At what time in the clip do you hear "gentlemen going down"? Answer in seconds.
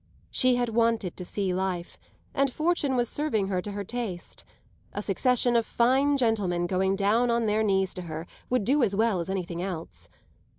6.17-7.29